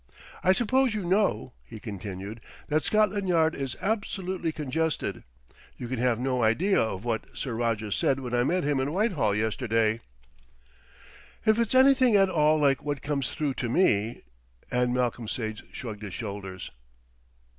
"I 0.43 0.51
suppose 0.51 0.95
you 0.95 1.05
know," 1.05 1.53
he 1.63 1.79
continued, 1.79 2.41
"that 2.69 2.83
Scotland 2.83 3.29
Yard 3.29 3.53
is 3.53 3.77
absolutely 3.83 4.51
congested. 4.51 5.21
You 5.77 5.87
can 5.87 5.99
have 5.99 6.17
no 6.19 6.41
idea 6.41 6.81
of 6.81 7.05
what 7.05 7.37
Sir 7.37 7.53
Roger 7.53 7.91
said 7.91 8.19
when 8.19 8.33
I 8.33 8.43
met 8.43 8.63
him 8.63 8.79
in 8.79 8.93
Whitehall 8.93 9.35
yesterday." 9.35 9.99
"If 11.45 11.59
it's 11.59 11.75
anything 11.75 12.15
at 12.15 12.29
all 12.29 12.57
like 12.57 12.83
what 12.83 13.03
comes 13.03 13.29
through 13.29 13.53
to 13.53 13.69
me" 13.69 14.23
and 14.71 14.91
Malcolm 14.91 15.27
Sage 15.27 15.63
shrugged 15.71 16.01
his 16.01 16.15
shoulders. 16.15 16.71